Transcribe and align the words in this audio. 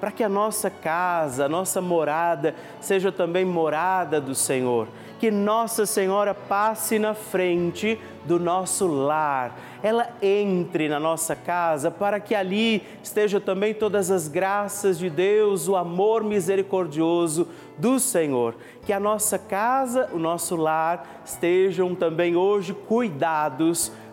para 0.00 0.10
que 0.10 0.24
a 0.24 0.28
nossa 0.28 0.70
casa, 0.70 1.44
a 1.44 1.48
nossa 1.48 1.80
morada, 1.80 2.54
seja 2.80 3.12
também 3.12 3.44
morada 3.44 4.20
do 4.20 4.34
Senhor. 4.34 4.88
Que 5.18 5.30
Nossa 5.30 5.84
Senhora 5.84 6.32
passe 6.32 6.98
na 6.98 7.12
frente 7.12 8.00
do 8.24 8.40
nosso 8.40 8.86
lar, 8.86 9.58
ela 9.82 10.08
entre 10.22 10.88
na 10.88 10.98
nossa 10.98 11.34
casa 11.36 11.90
para 11.90 12.20
que 12.20 12.34
ali 12.34 12.82
esteja 13.02 13.40
também 13.40 13.74
todas 13.74 14.10
as 14.10 14.28
graças 14.28 14.98
de 14.98 15.10
Deus, 15.10 15.68
o 15.68 15.76
amor 15.76 16.24
misericordioso 16.24 17.48
do 17.76 17.98
Senhor. 17.98 18.54
Que 18.86 18.92
a 18.92 19.00
nossa 19.00 19.38
casa, 19.38 20.08
o 20.12 20.18
nosso 20.18 20.56
lar 20.56 21.22
estejam 21.24 21.94
também 21.94 22.36
hoje 22.36 22.72
cuidados 22.72 23.92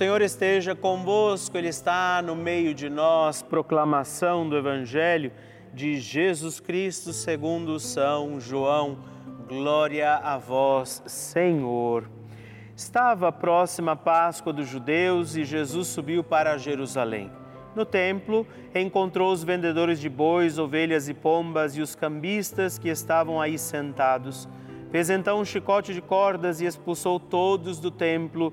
Senhor 0.00 0.22
esteja 0.22 0.74
convosco, 0.74 1.58
Ele 1.58 1.68
está 1.68 2.22
no 2.22 2.34
meio 2.34 2.72
de 2.72 2.88
nós. 2.88 3.42
Proclamação 3.42 4.48
do 4.48 4.56
Evangelho 4.56 5.30
de 5.74 6.00
Jesus 6.00 6.58
Cristo 6.58 7.12
segundo 7.12 7.78
São 7.78 8.40
João. 8.40 8.96
Glória 9.46 10.14
a 10.14 10.38
vós, 10.38 11.02
Senhor. 11.04 12.08
Estava 12.74 13.28
a 13.28 13.32
próxima 13.32 13.94
Páscoa 13.94 14.54
dos 14.54 14.68
judeus 14.68 15.36
e 15.36 15.44
Jesus 15.44 15.88
subiu 15.88 16.24
para 16.24 16.56
Jerusalém. 16.56 17.30
No 17.76 17.84
templo, 17.84 18.46
encontrou 18.74 19.30
os 19.30 19.44
vendedores 19.44 20.00
de 20.00 20.08
bois, 20.08 20.58
ovelhas 20.58 21.10
e 21.10 21.12
pombas 21.12 21.76
e 21.76 21.82
os 21.82 21.94
cambistas 21.94 22.78
que 22.78 22.88
estavam 22.88 23.38
aí 23.38 23.58
sentados. 23.58 24.48
Fez 24.90 25.08
então 25.08 25.40
um 25.40 25.44
chicote 25.44 25.94
de 25.94 26.00
cordas 26.00 26.60
e 26.60 26.64
expulsou 26.64 27.20
todos 27.20 27.78
do 27.78 27.90
templo 27.90 28.52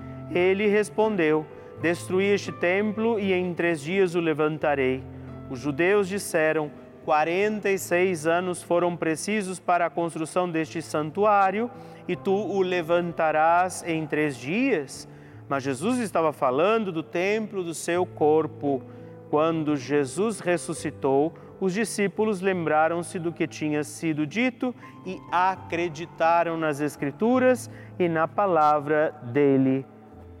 Ele 0.33 0.67
respondeu: 0.67 1.45
Destruí 1.81 2.25
este 2.25 2.51
templo 2.51 3.19
e 3.19 3.33
em 3.33 3.53
três 3.53 3.81
dias 3.81 4.15
o 4.15 4.19
levantarei. 4.19 5.03
Os 5.49 5.59
judeus 5.59 6.07
disseram: 6.07 6.71
46 7.03 8.27
anos 8.27 8.61
foram 8.61 8.95
precisos 8.95 9.59
para 9.59 9.87
a 9.87 9.89
construção 9.89 10.49
deste 10.49 10.81
santuário 10.81 11.69
e 12.07 12.15
tu 12.15 12.31
o 12.31 12.61
levantarás 12.61 13.83
em 13.85 14.05
três 14.05 14.37
dias? 14.37 15.07
Mas 15.49 15.63
Jesus 15.63 15.99
estava 15.99 16.31
falando 16.31 16.91
do 16.91 17.03
templo 17.03 17.63
do 17.63 17.73
seu 17.73 18.05
corpo. 18.05 18.81
Quando 19.29 19.75
Jesus 19.75 20.39
ressuscitou, 20.39 21.33
os 21.59 21.73
discípulos 21.73 22.41
lembraram-se 22.41 23.17
do 23.17 23.31
que 23.31 23.47
tinha 23.47 23.83
sido 23.83 24.27
dito 24.27 24.75
e 25.05 25.17
acreditaram 25.31 26.57
nas 26.57 26.79
Escrituras 26.79 27.69
e 27.97 28.07
na 28.07 28.27
palavra 28.27 29.11
dele 29.23 29.85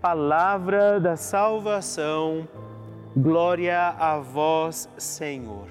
palavra 0.01 0.99
da 0.99 1.15
salvação. 1.15 2.47
Glória 3.15 3.89
a 3.99 4.17
vós, 4.17 4.89
Senhor. 4.97 5.67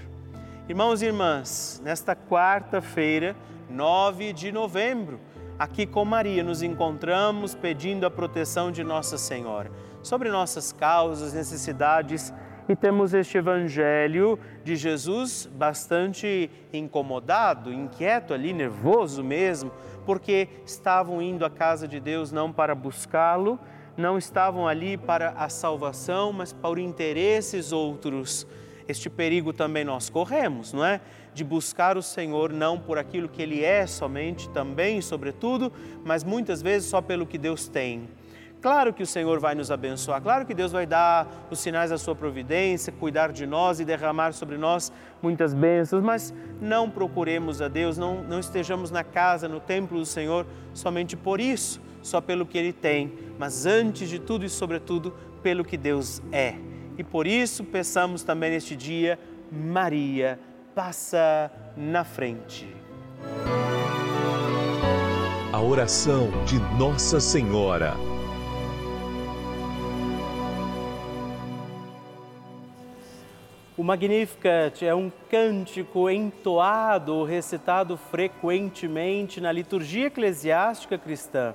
Irmãos 0.68 1.02
e 1.02 1.06
irmãs, 1.06 1.82
nesta 1.84 2.14
quarta-feira, 2.14 3.34
9 3.68 4.32
de 4.32 4.52
novembro, 4.52 5.18
aqui 5.58 5.84
com 5.84 6.04
Maria 6.04 6.44
nos 6.44 6.62
encontramos 6.62 7.56
pedindo 7.56 8.06
a 8.06 8.10
proteção 8.10 8.70
de 8.70 8.84
Nossa 8.84 9.18
Senhora 9.18 9.68
sobre 10.00 10.30
nossas 10.30 10.70
causas, 10.70 11.34
necessidades 11.34 12.32
e 12.68 12.76
temos 12.76 13.12
este 13.12 13.36
evangelho 13.36 14.38
de 14.62 14.76
Jesus 14.76 15.50
bastante 15.52 16.48
incomodado, 16.72 17.72
inquieto 17.72 18.32
ali, 18.32 18.52
nervoso 18.52 19.24
mesmo, 19.24 19.72
porque 20.06 20.48
estavam 20.64 21.20
indo 21.20 21.44
à 21.44 21.50
casa 21.50 21.88
de 21.88 21.98
Deus 21.98 22.30
não 22.30 22.52
para 22.52 22.76
buscá-lo, 22.76 23.58
não 23.96 24.18
estavam 24.18 24.66
ali 24.66 24.96
para 24.96 25.30
a 25.30 25.48
salvação, 25.48 26.32
mas 26.32 26.52
para 26.52 26.80
interesses 26.80 27.72
outros. 27.72 28.46
este 28.88 29.08
perigo 29.08 29.52
também 29.52 29.84
nós 29.84 30.10
corremos, 30.10 30.72
não 30.72 30.84
é? 30.84 31.00
De 31.32 31.44
buscar 31.44 31.96
o 31.96 32.02
Senhor 32.02 32.52
não 32.52 32.78
por 32.78 32.98
aquilo 32.98 33.28
que 33.28 33.40
Ele 33.40 33.62
é 33.62 33.86
somente, 33.86 34.48
também 34.50 35.00
sobretudo, 35.00 35.72
mas 36.04 36.24
muitas 36.24 36.60
vezes 36.60 36.88
só 36.88 37.00
pelo 37.00 37.24
que 37.24 37.38
Deus 37.38 37.68
tem. 37.68 38.08
Claro 38.60 38.92
que 38.92 39.02
o 39.02 39.06
Senhor 39.06 39.40
vai 39.40 39.54
nos 39.54 39.70
abençoar, 39.70 40.20
claro 40.20 40.44
que 40.44 40.52
Deus 40.52 40.70
vai 40.70 40.84
dar 40.84 41.26
os 41.50 41.58
sinais 41.60 41.88
da 41.88 41.96
sua 41.96 42.14
providência, 42.14 42.92
cuidar 42.92 43.32
de 43.32 43.46
nós 43.46 43.80
e 43.80 43.86
derramar 43.86 44.32
sobre 44.32 44.58
nós 44.58 44.92
muitas 45.22 45.54
bênçãos, 45.54 46.02
mas 46.02 46.34
não 46.60 46.90
procuremos 46.90 47.62
a 47.62 47.68
Deus, 47.68 47.96
não, 47.96 48.22
não 48.22 48.38
estejamos 48.38 48.90
na 48.90 49.02
casa, 49.02 49.48
no 49.48 49.60
templo 49.60 49.98
do 49.98 50.04
Senhor 50.04 50.46
somente 50.74 51.16
por 51.16 51.40
isso, 51.40 51.80
só 52.02 52.20
pelo 52.20 52.46
que 52.46 52.58
Ele 52.58 52.72
tem, 52.72 53.12
mas 53.38 53.66
antes 53.66 54.08
de 54.08 54.18
tudo 54.18 54.44
e 54.44 54.48
sobretudo 54.48 55.14
pelo 55.42 55.64
que 55.64 55.76
Deus 55.76 56.22
é. 56.32 56.54
E 56.98 57.04
por 57.04 57.26
isso 57.26 57.64
peçamos 57.64 58.22
também 58.22 58.50
neste 58.50 58.76
dia, 58.76 59.18
Maria, 59.50 60.38
passa 60.74 61.50
na 61.76 62.04
frente. 62.04 62.68
A 65.52 65.60
oração 65.60 66.30
de 66.44 66.58
Nossa 66.78 67.20
Senhora. 67.20 67.94
O 73.80 73.82
Magnificat 73.82 74.84
é 74.84 74.94
um 74.94 75.10
cântico 75.30 76.10
entoado, 76.10 77.24
recitado 77.24 77.96
frequentemente 77.96 79.40
na 79.40 79.50
liturgia 79.50 80.08
eclesiástica 80.08 80.98
cristã. 80.98 81.54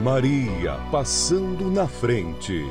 Maria 0.00 0.80
passando 0.90 1.70
na 1.70 1.86
frente. 1.86 2.64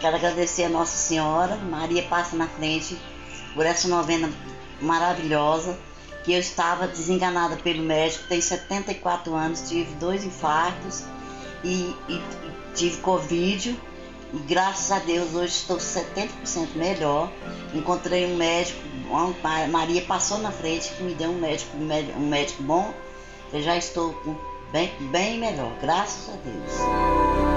Quero 0.00 0.16
agradecer 0.16 0.64
a 0.64 0.68
Nossa 0.70 0.96
Senhora, 0.96 1.54
Maria 1.56 2.02
passa 2.04 2.34
na 2.34 2.48
frente, 2.48 2.98
por 3.54 3.66
essa 3.66 3.86
novena 3.88 4.32
maravilhosa 4.80 5.78
que 6.24 6.32
eu 6.32 6.40
estava 6.40 6.88
desenganada 6.88 7.56
pelo 7.56 7.82
médico, 7.82 8.24
tenho 8.26 8.40
74 8.40 9.34
anos, 9.34 9.68
tive 9.68 9.92
dois 9.96 10.24
infartos 10.24 11.04
e, 11.62 11.94
e, 12.08 12.14
e 12.14 12.52
tive 12.74 12.96
Covid. 13.02 13.78
E 14.32 14.38
graças 14.38 14.90
a 14.92 14.98
Deus 14.98 15.34
hoje 15.34 15.52
estou 15.56 15.76
70% 15.76 16.30
melhor. 16.74 17.30
Encontrei 17.74 18.32
um 18.32 18.36
médico, 18.36 18.80
Maria 19.70 20.00
passou 20.02 20.38
na 20.38 20.50
frente 20.50 20.90
que 20.94 21.02
me 21.02 21.14
deu 21.14 21.30
um 21.30 21.38
médico, 21.38 21.76
um 21.76 22.26
médico 22.26 22.62
bom. 22.62 22.94
Eu 23.52 23.60
já 23.60 23.76
estou 23.76 24.14
bem, 24.70 24.92
bem 25.10 25.40
melhor, 25.40 25.72
graças 25.80 26.32
a 26.32 26.36
Deus. 26.36 27.50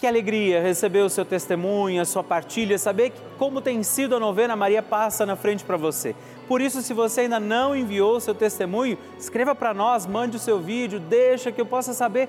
Que 0.00 0.06
alegria 0.06 0.60
receber 0.60 1.02
o 1.02 1.08
seu 1.08 1.24
testemunho, 1.24 2.02
a 2.02 2.04
sua 2.04 2.24
partilha, 2.24 2.76
saber 2.76 3.12
como 3.38 3.60
tem 3.60 3.84
sido 3.84 4.16
a 4.16 4.18
novena 4.18 4.56
Maria 4.56 4.82
Passa 4.82 5.24
na 5.24 5.36
frente 5.36 5.62
para 5.62 5.76
você. 5.76 6.16
Por 6.48 6.60
isso, 6.60 6.82
se 6.82 6.92
você 6.92 7.20
ainda 7.20 7.38
não 7.38 7.76
enviou 7.76 8.16
o 8.16 8.20
seu 8.20 8.34
testemunho, 8.34 8.98
escreva 9.16 9.54
para 9.54 9.72
nós, 9.72 10.06
mande 10.06 10.36
o 10.36 10.40
seu 10.40 10.58
vídeo, 10.58 10.98
deixa 10.98 11.52
que 11.52 11.60
eu 11.60 11.66
possa 11.66 11.94
saber 11.94 12.28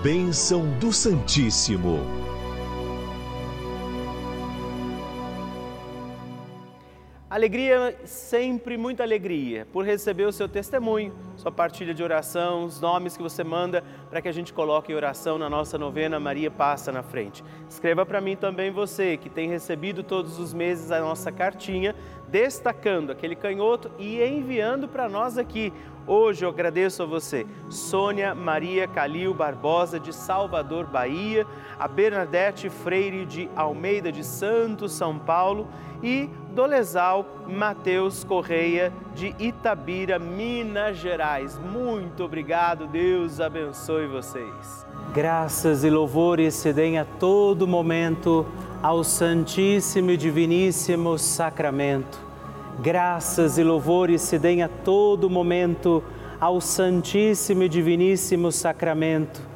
Bênção 0.00 0.64
do 0.78 0.92
Santíssimo. 0.92 2.25
Alegria, 7.36 7.94
sempre 8.06 8.78
muita 8.78 9.02
alegria 9.02 9.66
por 9.70 9.84
receber 9.84 10.24
o 10.24 10.32
seu 10.32 10.48
testemunho, 10.48 11.12
sua 11.36 11.52
partilha 11.52 11.92
de 11.92 12.02
oração, 12.02 12.64
os 12.64 12.80
nomes 12.80 13.14
que 13.14 13.22
você 13.22 13.44
manda 13.44 13.84
para 14.08 14.22
que 14.22 14.28
a 14.28 14.32
gente 14.32 14.54
coloque 14.54 14.90
em 14.90 14.94
oração 14.94 15.36
na 15.36 15.50
nossa 15.50 15.76
novena 15.76 16.18
Maria 16.18 16.50
Passa 16.50 16.90
na 16.90 17.02
Frente. 17.02 17.44
Escreva 17.68 18.06
para 18.06 18.22
mim 18.22 18.36
também 18.36 18.70
você 18.70 19.18
que 19.18 19.28
tem 19.28 19.50
recebido 19.50 20.02
todos 20.02 20.38
os 20.38 20.54
meses 20.54 20.90
a 20.90 20.98
nossa 20.98 21.30
cartinha, 21.30 21.94
destacando 22.26 23.12
aquele 23.12 23.36
canhoto 23.36 23.90
e 23.98 24.22
enviando 24.24 24.88
para 24.88 25.06
nós 25.06 25.36
aqui. 25.36 25.74
Hoje 26.06 26.42
eu 26.42 26.48
agradeço 26.48 27.02
a 27.02 27.06
você, 27.06 27.46
Sônia 27.68 28.34
Maria 28.34 28.88
Calil 28.88 29.34
Barbosa 29.34 30.00
de 30.00 30.12
Salvador, 30.14 30.86
Bahia, 30.86 31.46
a 31.78 31.86
Bernadette 31.86 32.70
Freire 32.70 33.26
de 33.26 33.50
Almeida 33.54 34.10
de 34.10 34.24
Santos, 34.24 34.92
São 34.92 35.18
Paulo 35.18 35.68
e 36.02 36.30
Dolesal 36.56 37.26
Mateus 37.46 38.24
Correia, 38.24 38.90
de 39.14 39.36
Itabira, 39.38 40.18
Minas 40.18 40.96
Gerais. 40.96 41.58
Muito 41.58 42.24
obrigado, 42.24 42.86
Deus 42.86 43.42
abençoe 43.42 44.06
vocês. 44.06 44.86
Graças 45.12 45.84
e 45.84 45.90
louvores 45.90 46.54
se 46.54 46.72
deem 46.72 46.98
a 46.98 47.04
todo 47.04 47.68
momento 47.68 48.46
ao 48.82 49.04
Santíssimo 49.04 50.12
e 50.12 50.16
Diviníssimo 50.16 51.18
Sacramento. 51.18 52.18
Graças 52.80 53.58
e 53.58 53.62
louvores 53.62 54.22
se 54.22 54.38
deem 54.38 54.62
a 54.62 54.68
todo 54.68 55.28
momento 55.28 56.02
ao 56.40 56.58
Santíssimo 56.62 57.64
e 57.64 57.68
Diviníssimo 57.68 58.50
Sacramento. 58.50 59.55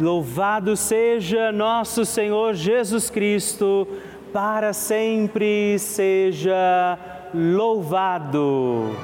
Louvado 0.00 0.76
seja 0.76 1.50
nosso 1.50 2.04
Senhor 2.04 2.54
Jesus 2.54 3.10
Cristo, 3.10 3.86
para 4.32 4.72
sempre 4.72 5.78
seja 5.78 6.98
louvado. 7.34 8.94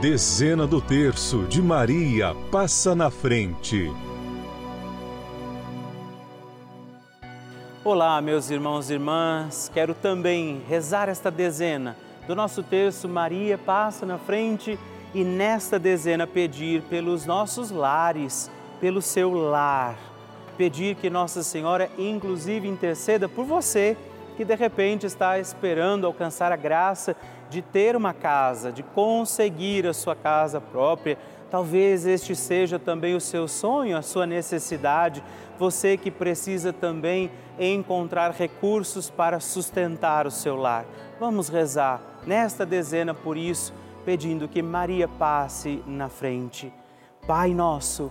Dezena 0.00 0.66
do 0.66 0.80
terço 0.80 1.44
de 1.48 1.60
Maria 1.60 2.34
passa 2.50 2.94
na 2.94 3.10
frente. 3.10 3.90
Olá, 7.84 8.20
meus 8.20 8.50
irmãos 8.50 8.90
e 8.90 8.94
irmãs, 8.94 9.70
quero 9.74 9.94
também 9.94 10.62
rezar 10.68 11.08
esta 11.08 11.30
dezena 11.30 11.96
do 12.30 12.36
nosso 12.36 12.62
terço 12.62 13.08
Maria 13.08 13.58
passa 13.58 14.06
na 14.06 14.16
frente 14.16 14.78
e 15.12 15.24
nesta 15.24 15.80
dezena 15.80 16.28
pedir 16.28 16.80
pelos 16.82 17.26
nossos 17.26 17.72
lares 17.72 18.48
pelo 18.80 19.02
seu 19.02 19.32
lar. 19.32 19.96
Pedir 20.56 20.96
que 20.96 21.08
Nossa 21.08 21.42
Senhora, 21.42 21.90
inclusive, 21.98 22.66
interceda 22.66 23.28
por 23.28 23.44
você 23.44 23.96
que 24.36 24.44
de 24.44 24.54
repente 24.54 25.04
está 25.04 25.38
esperando 25.38 26.06
alcançar 26.06 26.50
a 26.50 26.56
graça 26.56 27.14
de 27.50 27.60
ter 27.60 27.94
uma 27.94 28.14
casa, 28.14 28.72
de 28.72 28.82
conseguir 28.82 29.86
a 29.86 29.92
sua 29.92 30.16
casa 30.16 30.60
própria. 30.60 31.18
Talvez 31.50 32.06
este 32.06 32.34
seja 32.34 32.78
também 32.78 33.14
o 33.14 33.20
seu 33.20 33.46
sonho, 33.48 33.96
a 33.96 34.02
sua 34.02 34.24
necessidade. 34.24 35.22
Você 35.58 35.96
que 35.96 36.10
precisa 36.10 36.72
também 36.72 37.30
encontrar 37.58 38.30
recursos 38.30 39.10
para 39.10 39.40
sustentar 39.40 40.26
o 40.26 40.30
seu 40.30 40.56
lar. 40.56 40.86
Vamos 41.18 41.48
rezar 41.48 42.00
nesta 42.26 42.64
dezena 42.64 43.12
por 43.12 43.36
isso, 43.36 43.74
pedindo 44.04 44.48
que 44.48 44.62
Maria 44.62 45.06
passe 45.06 45.82
na 45.86 46.08
frente. 46.08 46.72
Pai 47.26 47.52
nosso, 47.52 48.10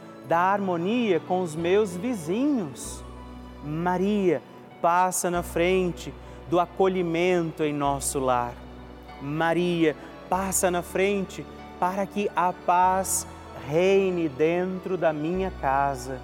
da 0.31 0.39
harmonia 0.39 1.19
com 1.19 1.41
os 1.41 1.57
meus 1.57 1.97
vizinhos. 1.97 3.03
Maria, 3.65 4.41
passa 4.81 5.29
na 5.29 5.43
frente 5.43 6.13
do 6.49 6.57
acolhimento 6.57 7.65
em 7.65 7.73
nosso 7.73 8.17
lar. 8.17 8.53
Maria, 9.21 9.93
passa 10.29 10.71
na 10.71 10.81
frente 10.81 11.45
para 11.81 12.05
que 12.05 12.31
a 12.33 12.53
paz 12.53 13.27
reine 13.67 14.29
dentro 14.29 14.95
da 14.95 15.11
minha 15.11 15.51
casa. 15.59 16.21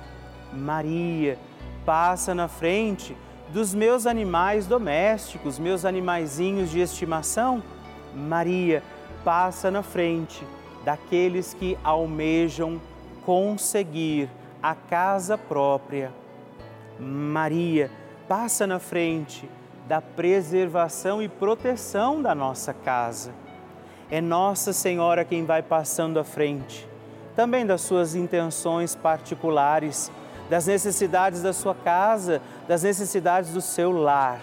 Maria, 0.53 1.37
passa 1.85 2.33
na 2.33 2.47
frente 2.47 3.13
dos 3.49 3.75
meus 3.75 4.07
animais 4.07 4.67
domésticos, 4.67 5.59
meus 5.59 5.83
animaizinhos 5.83 6.71
de 6.71 6.79
estimação. 6.79 7.61
Maria, 8.15 8.81
passa 9.25 9.69
na 9.69 9.83
frente 9.83 10.47
daqueles 10.85 11.53
que 11.53 11.77
almejam 11.83 12.79
conseguir 13.27 14.29
a 14.63 14.73
casa 14.73 15.37
própria. 15.37 16.13
Maria, 16.97 17.91
passa 18.25 18.65
na 18.65 18.79
frente 18.79 19.49
da 19.85 20.01
preservação 20.01 21.21
e 21.21 21.27
proteção 21.27 22.21
da 22.21 22.33
nossa 22.33 22.73
casa. 22.73 23.33
É 24.09 24.21
Nossa 24.21 24.71
Senhora 24.71 25.25
quem 25.25 25.43
vai 25.43 25.61
passando 25.61 26.17
à 26.17 26.23
frente, 26.23 26.87
também 27.35 27.65
das 27.65 27.81
suas 27.81 28.15
intenções 28.15 28.95
particulares, 28.95 30.09
das 30.49 30.65
necessidades 30.65 31.41
da 31.41 31.51
sua 31.51 31.75
casa, 31.75 32.41
das 32.65 32.83
necessidades 32.83 33.51
do 33.51 33.59
seu 33.59 33.91
lar. 33.91 34.39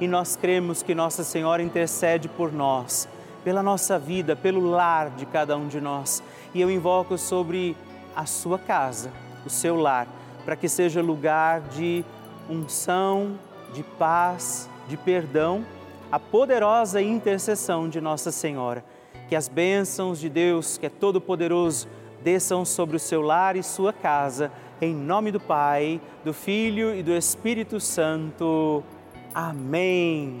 E 0.00 0.08
nós 0.08 0.36
cremos 0.36 0.82
que 0.82 0.94
Nossa 0.94 1.22
Senhora 1.22 1.62
intercede 1.62 2.30
por 2.30 2.50
nós, 2.50 3.06
pela 3.44 3.62
nossa 3.62 3.98
vida, 3.98 4.34
pelo 4.34 4.70
lar 4.70 5.10
de 5.10 5.26
cada 5.26 5.54
um 5.54 5.68
de 5.68 5.82
nós. 5.82 6.22
E 6.54 6.62
eu 6.62 6.70
invoco 6.70 7.18
sobre 7.18 7.76
a 8.14 8.26
sua 8.26 8.58
casa, 8.58 9.10
o 9.44 9.50
seu 9.50 9.76
lar, 9.76 10.06
para 10.44 10.56
que 10.56 10.68
seja 10.68 11.00
lugar 11.00 11.60
de 11.60 12.04
unção, 12.48 13.38
de 13.72 13.82
paz, 13.82 14.68
de 14.88 14.96
perdão, 14.96 15.64
a 16.10 16.18
poderosa 16.18 17.00
intercessão 17.00 17.88
de 17.88 18.00
Nossa 18.00 18.30
Senhora. 18.30 18.84
Que 19.28 19.36
as 19.36 19.48
bênçãos 19.48 20.18
de 20.18 20.28
Deus, 20.28 20.76
que 20.76 20.86
é 20.86 20.90
todo-poderoso, 20.90 21.88
desçam 22.22 22.64
sobre 22.64 22.96
o 22.96 23.00
seu 23.00 23.22
lar 23.22 23.56
e 23.56 23.62
sua 23.62 23.92
casa, 23.92 24.52
em 24.80 24.94
nome 24.94 25.30
do 25.32 25.40
Pai, 25.40 26.00
do 26.24 26.34
Filho 26.34 26.94
e 26.94 27.02
do 27.02 27.12
Espírito 27.12 27.80
Santo. 27.80 28.82
Amém. 29.34 30.40